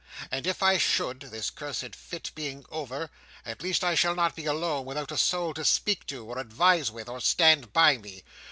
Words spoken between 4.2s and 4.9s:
be alone,